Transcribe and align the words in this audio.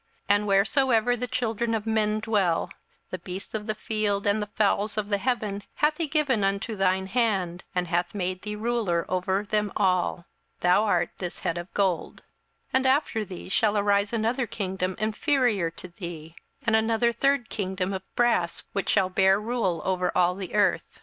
27:002:038 0.29 0.35
And 0.35 0.47
wheresoever 0.47 1.15
the 1.15 1.27
children 1.27 1.75
of 1.75 1.85
men 1.85 2.19
dwell, 2.21 2.71
the 3.11 3.19
beasts 3.19 3.53
of 3.53 3.67
the 3.67 3.75
field 3.75 4.25
and 4.25 4.41
the 4.41 4.47
fowls 4.47 4.97
of 4.97 5.09
the 5.09 5.19
heaven 5.19 5.61
hath 5.75 5.97
he 5.97 6.07
given 6.07 6.43
into 6.43 6.75
thine 6.75 7.05
hand, 7.05 7.63
and 7.75 7.87
hath 7.87 8.15
made 8.15 8.41
thee 8.41 8.55
ruler 8.55 9.05
over 9.07 9.43
them 9.43 9.71
all. 9.77 10.25
Thou 10.61 10.83
art 10.85 11.11
this 11.19 11.41
head 11.41 11.59
of 11.59 11.71
gold. 11.75 12.23
27:002:039 12.73 12.73
And 12.73 12.85
after 12.87 13.23
thee 13.23 13.49
shall 13.49 13.77
arise 13.77 14.11
another 14.11 14.47
kingdom 14.47 14.95
inferior 14.97 15.69
to 15.69 15.87
thee, 15.89 16.35
and 16.65 16.75
another 16.75 17.11
third 17.11 17.49
kingdom 17.51 17.93
of 17.93 18.01
brass, 18.15 18.63
which 18.73 18.89
shall 18.89 19.09
bear 19.09 19.39
rule 19.39 19.83
over 19.85 20.11
all 20.17 20.33
the 20.33 20.55
earth. 20.55 20.99